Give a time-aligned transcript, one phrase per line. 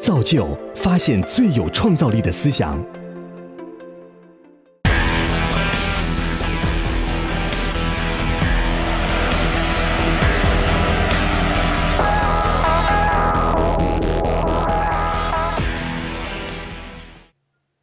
[0.00, 2.78] 造就发现最有创造力的思想。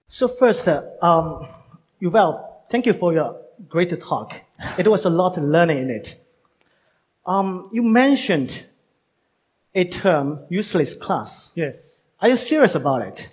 [0.07, 1.47] So first, uh, um,
[1.99, 2.39] Yuval,
[2.69, 3.35] thank you for your
[3.67, 4.35] great talk.
[4.77, 6.15] It was a lot of learning in it.
[7.25, 8.63] Um, you mentioned
[9.73, 11.51] a term, useless class.
[11.55, 11.96] Yes.
[12.20, 13.30] Are you serious about it?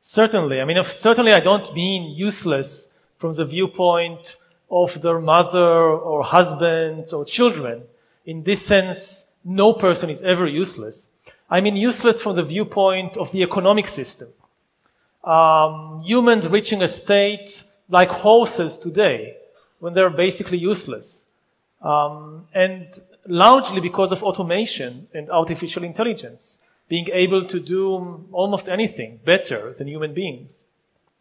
[0.00, 0.60] Certainly.
[0.60, 2.88] I mean, certainly I don't mean useless
[3.18, 4.36] from the viewpoint
[4.70, 7.82] of their mother or husband or children.
[8.24, 11.10] In this sense, no person is ever useless.
[11.50, 14.28] I mean useless from the viewpoint of the economic system.
[15.24, 19.36] Um, humans reaching a state like horses today,
[19.80, 21.26] when they're basically useless.
[21.82, 22.86] Um, and
[23.26, 26.60] largely because of automation and artificial intelligence,
[26.90, 30.66] being able to do almost anything better than human beings.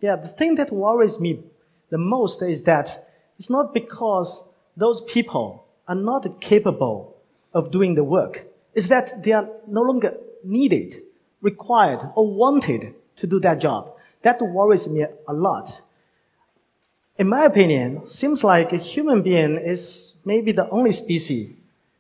[0.02, 1.44] Yeah, the thing that worries me
[1.92, 4.44] the most is that it's not because
[4.76, 7.16] those people are not capable
[7.54, 8.48] of doing the work.
[8.74, 11.02] It's that they are no longer needed,
[11.42, 13.94] required, or wanted to do that job.
[14.24, 15.82] That worries me a lot.
[17.18, 21.54] In my opinion, seems like a human being is maybe the only species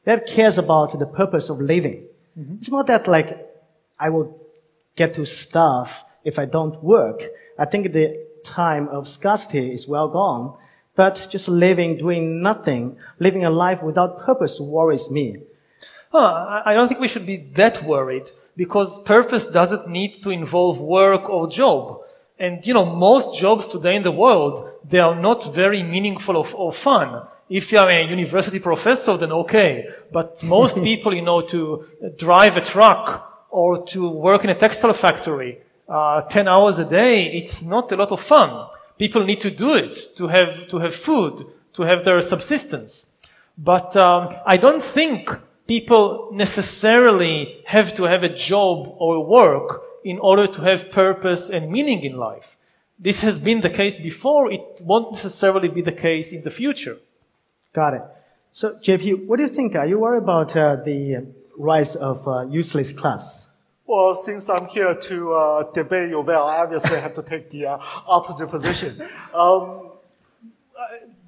[0.05, 2.05] that cares about the purpose of living.
[2.39, 2.55] Mm-hmm.
[2.55, 3.48] It's not that like
[3.99, 4.39] I will
[4.95, 7.23] get to starve if I don't work.
[7.57, 10.55] I think the time of scarcity is well gone.
[10.95, 15.35] But just living, doing nothing, living a life without purpose worries me.
[16.11, 20.29] Huh, I I don't think we should be that worried because purpose doesn't need to
[20.29, 22.01] involve work or job.
[22.37, 26.47] And you know, most jobs today in the world, they are not very meaningful or,
[26.53, 27.07] or fun.
[27.49, 29.85] If you are a university professor, then okay.
[30.11, 31.85] But most people, you know, to
[32.17, 37.25] drive a truck or to work in a textile factory, uh, 10 hours a day,
[37.33, 38.67] it's not a lot of fun.
[38.97, 43.15] People need to do it to have, to have food, to have their subsistence.
[43.57, 45.29] But um, I don't think
[45.67, 51.71] people necessarily have to have a job or work in order to have purpose and
[51.71, 52.57] meaning in life.
[52.97, 54.51] This has been the case before.
[54.51, 56.97] It won't necessarily be the case in the future.
[57.73, 58.01] Got it.
[58.51, 59.75] So, JP, what do you think?
[59.75, 61.27] Are you worried about uh, the
[61.59, 63.53] rise of uh, useless class?
[63.85, 67.77] Well, since I'm here to uh, debate Yuval, I obviously have to take the uh,
[68.07, 69.01] opposite position.
[69.33, 69.91] Um,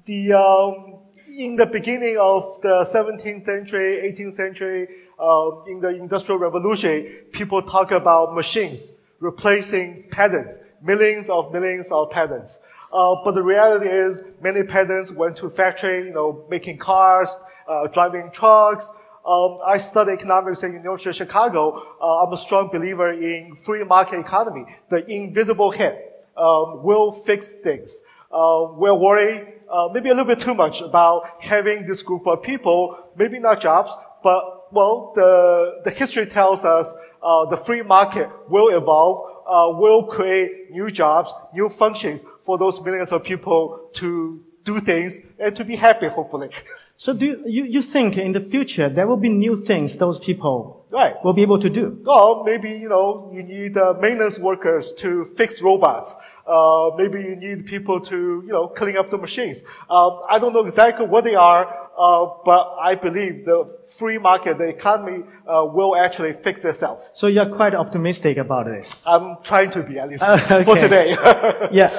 [0.06, 0.98] the, um,
[1.28, 4.88] in the beginning of the 17th century, 18th century,
[5.20, 12.10] uh, in the Industrial Revolution, people talk about machines replacing peasants, millions of millions of
[12.10, 12.58] peasants.
[12.92, 17.36] Uh, but the reality is, many peasants went to factory, you know, making cars,
[17.68, 18.90] uh, driving trucks.
[19.26, 21.80] Um, I study economics at University of Chicago.
[22.00, 24.66] Uh, I'm a strong believer in free market economy.
[24.88, 25.96] The invisible hand
[26.36, 28.02] um, will fix things.
[28.32, 32.42] Uh, we're worried, uh, maybe a little bit too much about having this group of
[32.42, 38.28] people, maybe not jobs, but well, the the history tells us uh, the free market
[38.48, 44.42] will evolve, uh, will create new jobs, new functions for those millions of people to
[44.64, 46.50] do things and to be happy, hopefully.
[46.96, 50.18] So, do you, you, you think in the future there will be new things those
[50.18, 51.14] people Right.
[51.24, 52.00] will be able to do?
[52.06, 56.14] Or maybe, you know, you need uh, maintenance workers to fix robots.
[56.46, 59.62] Uh, maybe you need people to, you know, clean up the machines.
[59.88, 61.66] Um, I don't know exactly what they are,
[61.98, 67.10] uh, but I believe the free market, the economy, uh, will actually fix itself.
[67.14, 69.04] So, you're quite optimistic about this.
[69.06, 71.10] I'm trying to be, at least, Uh, for today.
[71.72, 71.90] yeah.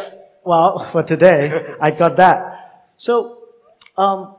[0.46, 2.92] Well, for today, I got that.
[2.98, 3.40] So,
[3.98, 4.36] um,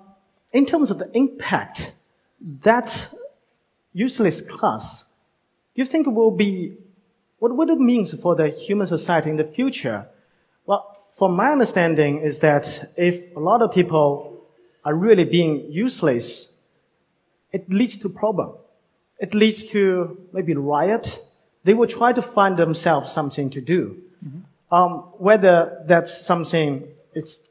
[0.54, 1.92] in terms of the impact,
[2.62, 3.12] that
[3.92, 5.04] useless class,
[5.75, 6.76] do you think it will be,
[7.41, 10.06] what, what it means for the human society in the future?
[10.65, 14.47] Well, from my understanding is that if a lot of people
[14.84, 16.54] are really being useless,
[17.53, 18.54] it leads to problem.
[19.19, 21.19] It leads to maybe riot.
[21.65, 24.00] They will try to find themselves something to do.
[24.71, 27.42] Um, whether that's something it's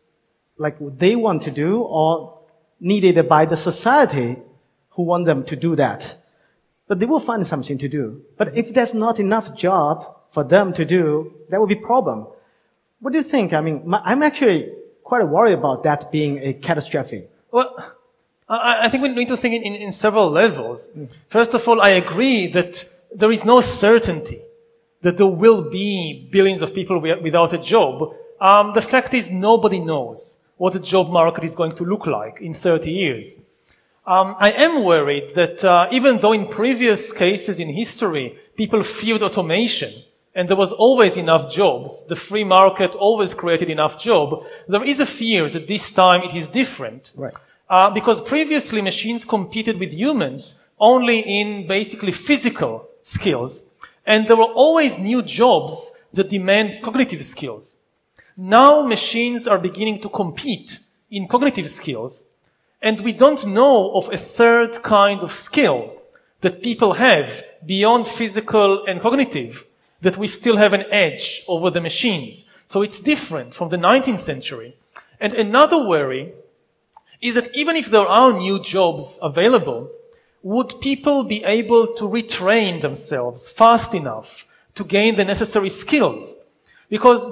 [0.58, 2.40] like they want to do or
[2.84, 4.38] needed by the society
[4.90, 6.18] who want them to do that.
[6.88, 8.22] But they will find something to do.
[8.38, 12.28] But if there's not enough job for them to do, that will be problem.
[13.00, 13.54] What do you think?
[13.54, 14.72] I mean, my, I'm actually
[15.04, 17.24] quite worried about that being a catastrophe.
[17.52, 17.94] Well,
[18.50, 20.92] I, I think we need to think in, in, in several levels.
[21.30, 24.42] First of all, I agree that there is no certainty
[25.02, 28.14] that there will be billions of people without a job.
[28.42, 32.42] Um, the fact is nobody knows what the job market is going to look like
[32.42, 33.38] in 30 years.
[34.06, 39.24] Um, I am worried that uh, even though in previous cases in history people feared
[39.24, 39.94] automation
[40.36, 45.00] and there was always enough jobs, the free market always created enough job, there is
[45.00, 47.14] a fear that this time it is different.
[47.16, 47.34] Right.
[47.70, 53.66] Uh, because previously machines competed with humans only in basically physical skills.
[54.06, 57.78] And there were always new jobs that demand cognitive skills.
[58.36, 60.80] Now machines are beginning to compete
[61.12, 62.28] in cognitive skills.
[62.82, 65.94] And we don't know of a third kind of skill
[66.42, 69.66] that people have beyond physical and cognitive
[70.02, 72.46] that we still have an edge over the machines.
[72.66, 74.76] So it's different from the 19th century.
[75.20, 76.34] And another worry
[77.22, 79.90] is that even if there are new jobs available,
[80.42, 84.46] would people be able to retrain themselves fast enough
[84.76, 86.36] to gain the necessary skills?
[86.90, 87.26] Because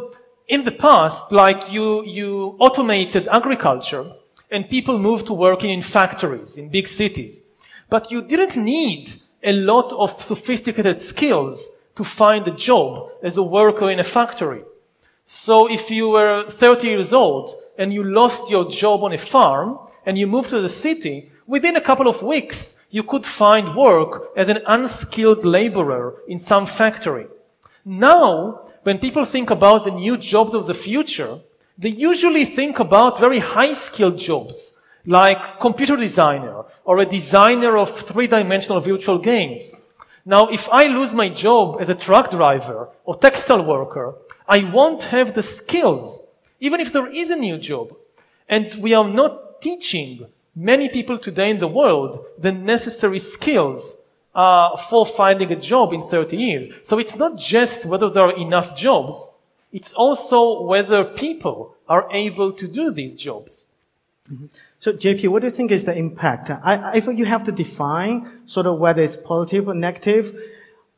[0.52, 4.06] in the past, like you, you automated agriculture
[4.52, 7.44] and people moved to working in factories, in big cities.
[7.90, 13.44] But you didn't need a lot of sophisticated skills to find a job as a
[13.44, 14.64] worker in a factory.
[15.24, 19.80] So if you were 30 years old and you lost your job on a farm
[20.06, 24.32] and you moved to the city, within a couple of weeks, you could find work
[24.36, 27.28] as an unskilled laborer in some factory.
[27.86, 31.40] Now, when people think about the new jobs of the future,
[31.78, 34.76] they usually think about very high skilled jobs,
[35.06, 39.74] like computer designer or a designer of three-dimensional virtual games.
[40.26, 44.16] Now, if I lose my job as a truck driver or textile worker,
[44.48, 46.22] I won't have the skills,
[46.60, 47.96] even if there is a new job.
[48.48, 53.98] And we are not teaching many people today in the world the necessary skills
[54.34, 56.68] uh, for finding a job in 30 years.
[56.84, 59.28] So it's not just whether there are enough jobs,
[59.72, 63.68] it's also whether people are able to do these jobs.
[64.80, 66.50] So, JP, what do you think is the impact?
[66.50, 70.36] I, I think you have to define sort of whether it's positive or negative.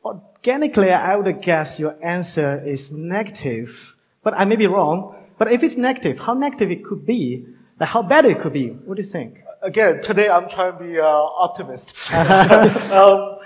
[0.04, 5.16] Organically, I would guess your answer is negative, but I may be wrong.
[5.38, 7.46] But if it's negative, how negative it could be,
[7.80, 9.43] like how bad it could be, what do you think?
[9.64, 12.12] Again, today I'm trying to be uh, optimist.
[12.14, 13.38] um,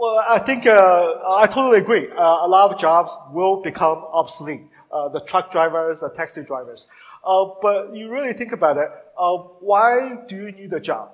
[0.00, 2.08] well, I think uh, I totally agree.
[2.10, 4.62] Uh, a lot of jobs will become obsolete.
[4.90, 6.88] Uh, the truck drivers, the taxi drivers.
[7.24, 11.12] Uh, but you really think about it, uh, why do you need a job?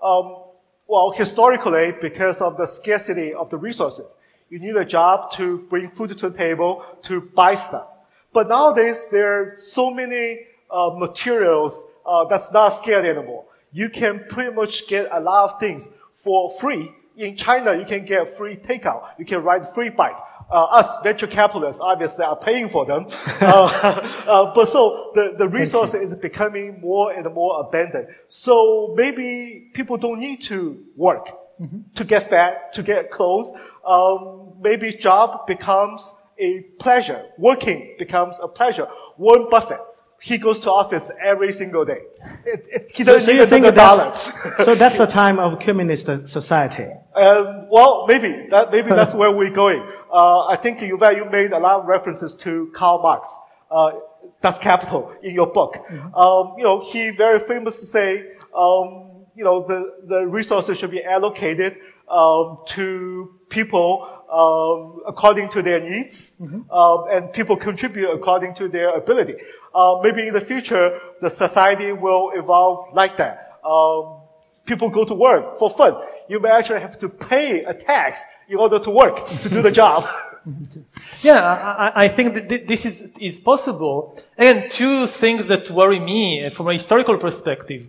[0.00, 0.44] Um,
[0.86, 4.16] well, historically, because of the scarcity of the resources,
[4.48, 7.88] you need a job to bring food to the table, to buy stuff.
[8.32, 13.44] But nowadays, there are so many uh, materials uh, that's not scarce anymore.
[13.72, 16.92] You can pretty much get a lot of things for free.
[17.16, 19.08] In China, you can get free takeout.
[19.18, 20.16] You can ride free bike
[20.50, 23.06] uh, us venture capitalists obviously are paying for them.
[23.40, 28.08] uh, uh, but so the, the resource is becoming more and more abundant.
[28.28, 31.28] So maybe people don't need to work
[31.60, 31.80] mm-hmm.
[31.94, 33.52] to get fat, to get clothes.
[33.86, 37.24] Um, maybe job becomes a pleasure.
[37.36, 38.88] Working becomes a pleasure.
[39.16, 39.80] Warren Buffett
[40.20, 42.02] he goes to office every single day.
[42.44, 44.14] It, it, he doesn't so, so need a dollar.
[44.64, 46.88] so that's the time of communist society.
[47.18, 49.84] Um, well, maybe that maybe that's where we're going.
[50.08, 53.36] Uh, I think you you made a lot of references to Karl Marx.
[53.68, 53.90] Uh,
[54.40, 55.78] Das Kapital in your book.
[55.90, 56.14] Mm-hmm.
[56.14, 60.92] Um, you know, he very famous to say, um, you know, the, the resources should
[60.92, 61.78] be allocated
[62.08, 66.70] um, to people um, according to their needs, mm-hmm.
[66.70, 69.34] um, and people contribute according to their ability.
[69.74, 73.58] Uh, maybe in the future, the society will evolve like that.
[73.64, 74.20] Um,
[74.66, 75.96] people go to work for fun.
[76.28, 79.72] You may actually have to pay a tax in order to work to do the
[79.72, 80.06] job.
[81.22, 84.16] yeah, I, I, think that this is, is possible.
[84.36, 87.88] And two things that worry me from a historical perspective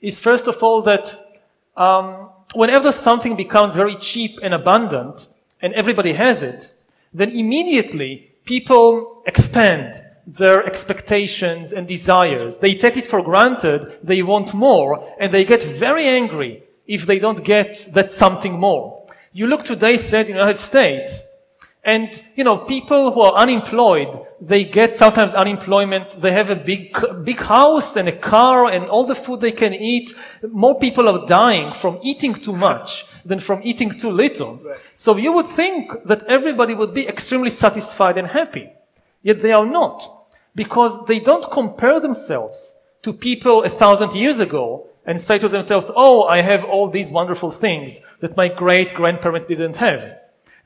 [0.00, 1.38] is first of all that
[1.76, 5.28] um, whenever something becomes very cheap and abundant,
[5.60, 6.74] and everybody has it,
[7.12, 12.58] then immediately people expand their expectations and desires.
[12.58, 17.18] They take it for granted, they want more, and they get very angry if they
[17.18, 19.06] don't get that something more.
[19.32, 21.22] You look today, said in the United States,
[21.88, 26.94] and, you know, people who are unemployed, they get sometimes unemployment, they have a big,
[27.24, 30.12] big house and a car and all the food they can eat.
[30.42, 34.56] More people are dying from eating too much than from eating too little.
[34.56, 34.76] Right.
[34.92, 38.68] So you would think that everybody would be extremely satisfied and happy.
[39.22, 39.98] Yet they are not.
[40.54, 45.90] Because they don't compare themselves to people a thousand years ago and say to themselves,
[45.96, 50.18] oh, I have all these wonderful things that my great grandparent didn't have.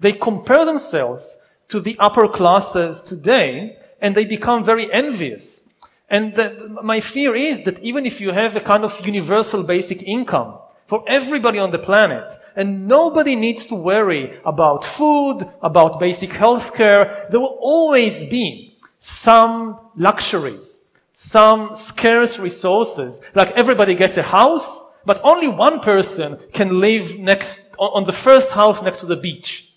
[0.02, 5.66] They compare themselves to the upper classes today and they become very envious.
[6.10, 6.46] And the,
[6.82, 10.58] my fear is that even if you have a kind of universal basic income,
[10.92, 12.34] for everybody on the planet.
[12.54, 17.26] And nobody needs to worry about food, about basic health care.
[17.30, 23.22] There will always be some luxuries, some scarce resources.
[23.34, 28.50] Like everybody gets a house, but only one person can live next, on the first
[28.50, 29.71] house next to the beach.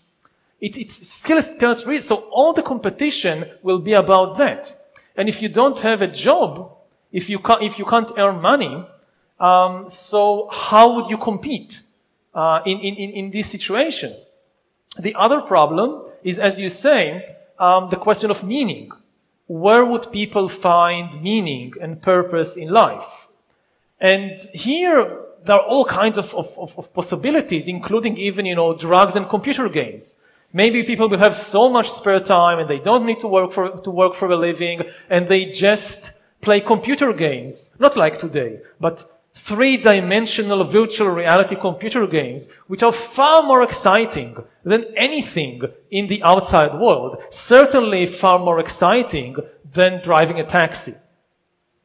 [0.65, 2.05] It, it's still scarce.
[2.07, 4.63] So all the competition will be about that.
[5.15, 6.75] And if you don't have a job,
[7.12, 8.84] if you can't, if you can't earn money,
[9.39, 11.81] um, so how would you compete
[12.34, 14.15] uh, in, in, in this situation?
[14.98, 18.91] The other problem is, as you say, um, the question of meaning.
[19.45, 23.27] Where would people find meaning and purpose in life?
[24.00, 29.15] And here, there are all kinds of, of, of, possibilities, including even, you know, drugs
[29.15, 30.15] and computer games.
[30.55, 33.71] Maybe people who have so much spare time and they don't need to work for,
[33.71, 37.71] to work for a living and they just play computer games.
[37.77, 38.95] Not like today, but
[39.33, 46.79] three-dimensional virtual reality computer games, which are far more exciting than anything in the outside
[46.79, 47.21] world.
[47.31, 49.35] Certainly far more exciting
[49.69, 50.95] than driving a taxi.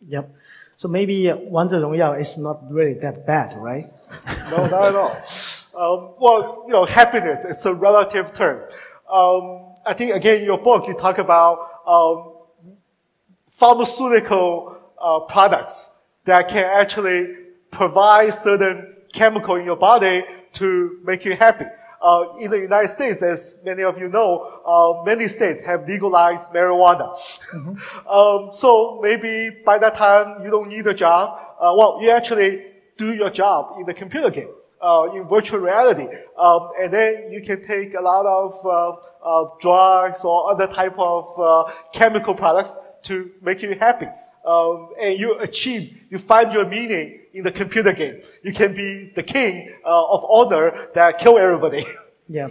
[0.06, 0.32] Yep.
[0.76, 3.92] So maybe uh, Wangzhe Rongyao is not really that bad, right?
[4.52, 5.16] no, not at all.
[5.76, 8.62] Um, well, you know, happiness, it's a relative term.
[9.10, 12.34] Um, I think again, in your book, you talk about um,
[13.48, 15.90] pharmaceutical uh, products
[16.24, 17.34] that can actually
[17.70, 21.64] provide certain chemical in your body to make you happy.
[22.02, 26.48] Uh, in the United States, as many of you know, uh, many states have legalized
[26.48, 27.14] marijuana.
[27.52, 28.08] Mm-hmm.
[28.08, 31.38] um, so maybe by that time you don't need a job.
[31.60, 32.64] Uh, well, you actually
[32.96, 34.48] do your job in the computer game,
[34.80, 36.06] uh, in virtual reality,
[36.38, 40.98] um, and then you can take a lot of uh, uh, drugs or other type
[40.98, 42.72] of chemical products
[43.02, 44.06] to make you happy.
[44.44, 48.22] Um, and you achieve, you find your meaning in the computer game.
[48.42, 51.86] You can be the king uh, of honor that kill everybody.
[52.32, 52.46] Yeah.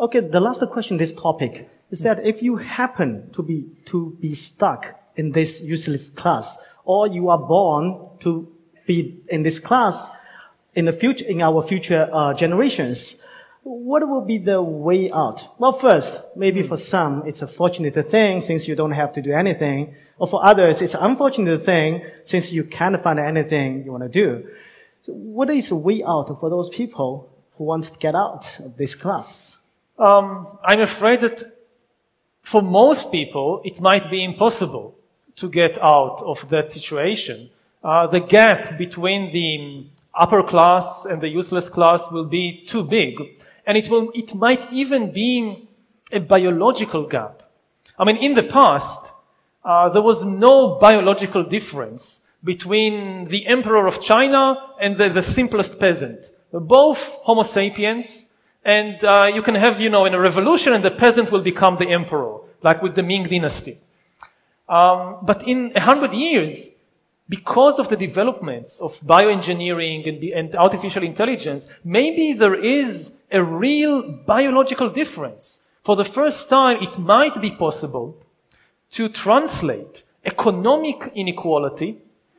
[0.00, 0.20] Okay.
[0.20, 4.98] The last question, this topic is that if you happen to be to be stuck
[5.16, 8.48] in this useless class, or you are born to
[8.86, 10.08] be in this class
[10.74, 13.22] in the future, in our future uh, generations,
[13.62, 15.58] what will be the way out?
[15.58, 19.32] Well, first, maybe for some, it's a fortunate thing since you don't have to do
[19.32, 19.94] anything.
[20.18, 24.08] Or for others, it's an unfortunate thing since you can't find anything you want to
[24.08, 24.48] do.
[25.04, 28.76] So what is the way out for those people who want to get out of
[28.76, 29.60] this class?
[29.98, 31.42] Um, I'm afraid that
[32.42, 34.96] for most people, it might be impossible
[35.36, 37.50] to get out of that situation.
[37.82, 43.14] Uh, the gap between the upper class and the useless class will be too big
[43.66, 45.68] and it will, it might even be
[46.10, 47.42] a biological gap.
[47.98, 49.12] I mean, in the past,
[49.64, 55.78] uh, there was no biological difference between the emperor of China and the, the simplest
[55.78, 56.30] peasant.
[56.52, 58.26] Both Homo sapiens,
[58.64, 61.76] and uh, you can have, you know, in a revolution, and the peasant will become
[61.78, 63.78] the emperor, like with the Ming dynasty.
[64.68, 66.70] Um, but in a hundred years,
[67.32, 72.92] because of the developments of bioengineering and, and artificial intelligence, maybe there is
[73.30, 73.94] a real
[74.34, 75.44] biological difference.
[75.82, 78.06] For the first time, it might be possible
[78.96, 81.90] to translate economic inequality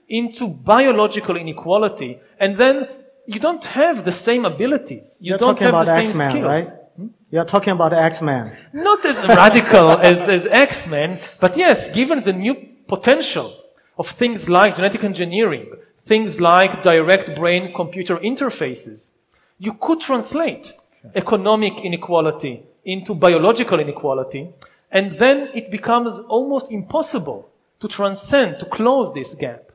[0.10, 2.88] into biological inequality, and then
[3.26, 5.08] you don't have the same abilities.
[5.24, 6.46] You You're don't have the same X-Men, skills.
[6.46, 6.68] Right?
[6.98, 7.08] Hmm?
[7.32, 8.56] You're talking about X-Men.
[8.74, 12.54] Not as radical as, as X-Men, but yes, given the new
[12.88, 13.63] potential
[13.98, 15.72] of things like genetic engineering,
[16.06, 19.14] things like direct brain computer interfaces,
[19.60, 20.74] you could translate
[21.16, 24.50] economic inequality into biological inequality,
[24.92, 29.72] and then it becomes almost impossible to transcend, to close this gap.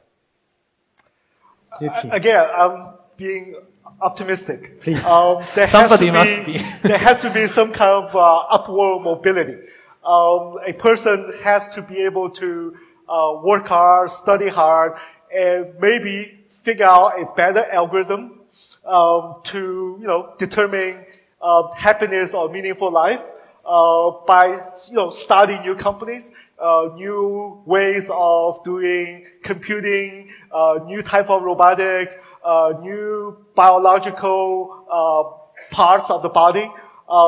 [2.10, 3.56] Again, I'm being
[4.00, 4.80] optimistic.
[4.80, 5.04] Please.
[5.04, 6.64] Um, there Somebody has to must be, be.
[6.88, 9.58] there has to be some kind of uh, upward mobility.
[10.04, 12.76] Um, a person has to be able to
[13.09, 14.93] uh, work hard, study hard,
[15.35, 18.41] and maybe figure out a better algorithm
[18.85, 21.05] um, to you know determine
[21.41, 23.23] uh, happiness or meaningful life
[23.69, 24.47] uh, by
[24.88, 31.43] you know starting new companies, uh, new ways of doing computing, uh, new type of
[31.43, 36.71] robotics, uh, new biological uh, parts of the body.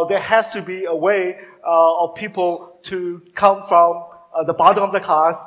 [0.08, 4.04] there has to be a way of people to come from
[4.46, 5.44] the bottom of the class,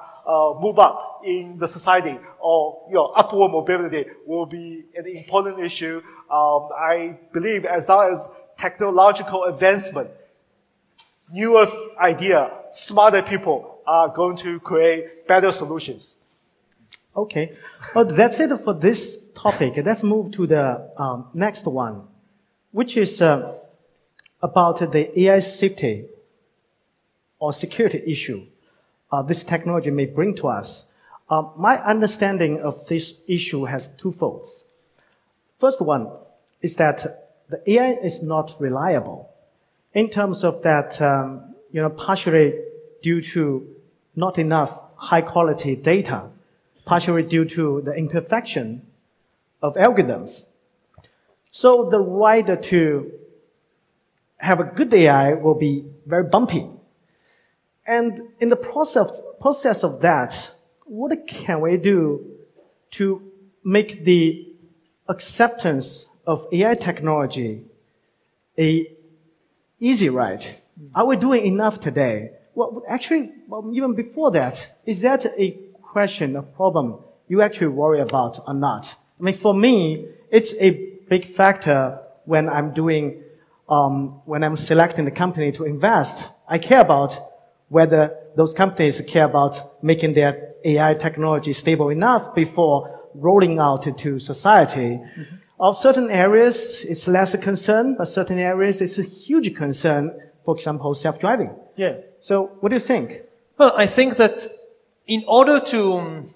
[0.60, 6.02] move up in the society, or you know, upward mobility will be an important issue.
[6.32, 10.10] Um, I believe as long as technological advancement,
[11.32, 11.68] newer
[12.00, 16.16] idea, smarter people are going to create better solutions.
[17.16, 17.56] Okay.
[17.94, 22.08] Well, that's it for this topic, let's move to the um, next one,
[22.72, 23.56] which is uh,
[24.42, 26.06] about the AI safety
[27.40, 28.53] or security issue uh,
[29.22, 30.92] this technology may bring to us.
[31.30, 34.66] Uh, my understanding of this issue has two folds.
[35.58, 36.08] First one
[36.62, 37.06] is that
[37.50, 39.30] the AI is not reliable
[39.94, 42.60] in terms of that, um, you know, partially
[43.02, 43.68] due to
[44.16, 46.30] not enough high quality data,
[46.86, 48.86] partially due to the imperfection
[49.62, 50.46] of algorithms.
[51.52, 53.12] So the right to
[54.38, 56.68] have a good AI will be very bumpy.
[57.86, 60.52] And in the process, process of that,
[60.86, 62.26] what can we do
[62.92, 63.22] to
[63.64, 64.54] make the
[65.10, 67.66] acceptance of AI technology
[68.58, 68.88] a
[69.80, 70.46] easy ride?
[70.96, 72.32] Are we doing enough today?
[72.56, 78.00] Well, actually, well, even before that, is that a question, a problem you actually worry
[78.00, 78.96] about or not?
[79.20, 80.72] I mean, for me, it's a
[81.10, 83.24] big factor when I'm doing,
[83.68, 86.30] um, when I'm selecting the company to invest.
[86.48, 87.20] I care about
[87.74, 92.78] whether those companies care about making their AI technology stable enough before
[93.16, 95.00] rolling out to society.
[95.00, 95.36] Mm-hmm.
[95.60, 100.12] Of certain areas, it's less a concern, but certain areas, it's a huge concern.
[100.46, 101.52] For example, self-driving.
[101.76, 101.96] Yeah.
[102.20, 103.22] So, what do you think?
[103.58, 104.48] Well, I think that
[105.08, 106.30] in order to um,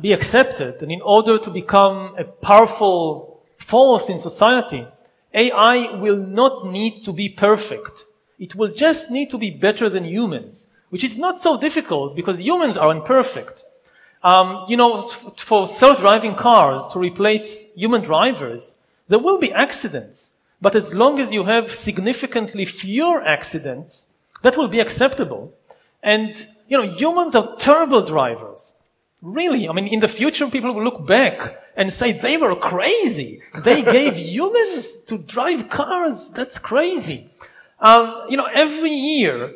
[0.00, 4.86] be accepted and in order to become a powerful force in society,
[5.32, 8.04] AI will not need to be perfect.
[8.38, 12.40] It will just need to be better than humans, which is not so difficult because
[12.40, 13.64] humans are imperfect.
[14.22, 15.02] Um, you know,
[15.36, 18.76] for self-driving cars to replace human drivers,
[19.08, 20.32] there will be accidents.
[20.60, 24.08] But as long as you have significantly fewer accidents,
[24.42, 25.52] that will be acceptable.
[26.02, 28.74] And, you know, humans are terrible drivers.
[29.20, 33.40] Really, I mean, in the future, people will look back and say they were crazy.
[33.64, 36.30] They gave humans to drive cars.
[36.30, 37.28] That's crazy.
[37.80, 39.54] Um, you know, every year,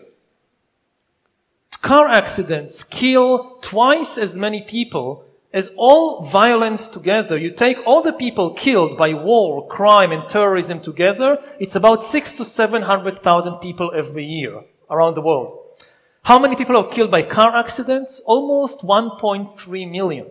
[1.80, 7.36] car accidents kill twice as many people as all violence together.
[7.36, 12.32] You take all the people killed by war, crime, and terrorism together, it's about six
[12.38, 15.58] to seven hundred thousand people every year around the world.
[16.24, 18.20] How many people are killed by car accidents?
[18.24, 20.26] Almost 1.3 million.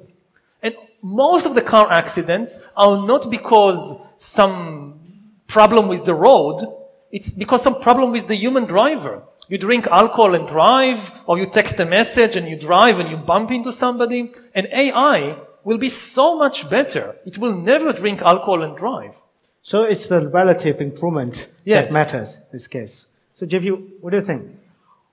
[0.64, 5.02] And most of the car accidents are not because some
[5.48, 6.62] problem with the road,
[7.12, 9.24] it's because some problem with the human driver.
[9.50, 13.18] You drink alcohol and drive, or you text a message and you drive and you
[13.18, 17.16] bump into somebody, and AI will be so much better.
[17.26, 19.16] It will never drink alcohol and drive.
[19.62, 21.88] So it's the relative improvement yes.
[21.88, 23.08] that matters in this case.
[23.36, 24.44] So JP, what do you think?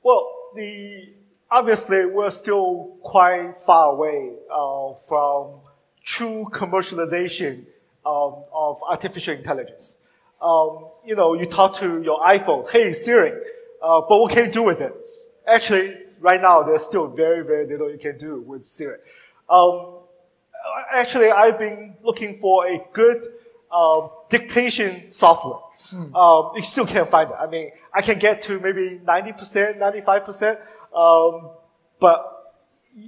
[0.03, 1.09] Well, the,
[1.51, 5.61] obviously we're still quite far away uh, from
[6.03, 7.65] true commercialization
[8.07, 9.97] um, of artificial intelligence
[10.41, 13.33] um, you know, you talk to your iPhone, hey Siri,
[13.83, 14.95] uh, but what can you do with it?
[15.47, 18.99] Actually, right now, there's still very, very little you can do with Siri.
[19.49, 20.01] Um,
[20.93, 23.27] actually, I've been looking for a good
[23.73, 25.61] um, dictation software.
[25.91, 26.15] Hmm.
[26.15, 27.37] Um, you still can't find it.
[27.39, 30.59] I mean, I can get to maybe 90%, 95%,
[30.95, 31.51] um,
[31.99, 32.57] but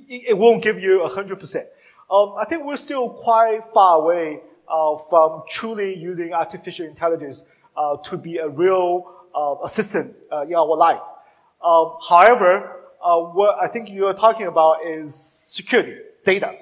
[0.09, 1.67] it won't give you 100%.
[2.11, 4.41] Um, I think we're still quite far away
[4.71, 7.45] uh, from truly using artificial intelligence
[7.77, 10.15] uh, to be a real uh, assistant
[10.47, 11.03] in our life.
[11.65, 16.53] Um, however, what I think you're talking about is security, data.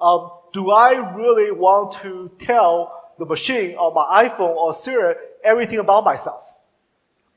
[0.00, 5.14] Um, do I really want to tell the machine or my iPhone or Siri
[5.44, 6.52] everything about myself?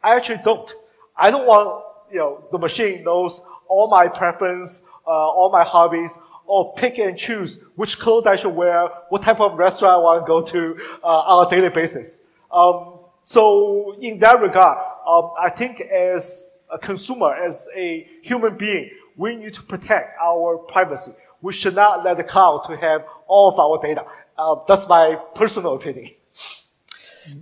[0.03, 0.71] I actually don't.
[1.17, 6.17] I don't want, you know, the machine knows all my preference, uh, all my hobbies,
[6.49, 10.25] or pick and choose which clothes I should wear, what type of restaurant I want
[10.25, 12.21] to go to uh, on a daily basis.
[12.51, 18.89] Um, so in that regard, um, I think as a consumer, as a human being,
[19.15, 21.11] we need to protect our privacy.
[21.39, 24.05] We should not let the cloud to have all of our data.
[24.35, 26.15] Uh, that's my personal opinion.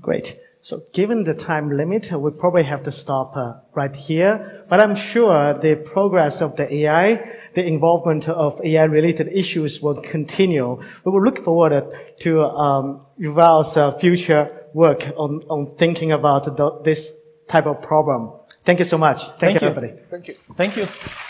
[0.01, 0.37] Great.
[0.61, 4.65] So given the time limit, we probably have to stop uh, right here.
[4.67, 10.79] But I'm sure the progress of the AI the involvement of AI-related issues will continue.
[11.03, 11.85] We will look forward
[12.19, 18.31] to um, Yuval's uh, future work on, on thinking about the, this type of problem.
[18.63, 19.23] Thank you so much.
[19.23, 20.01] Thank, Thank you, you, everybody.
[20.11, 20.35] Thank you.
[20.55, 21.26] Thank you.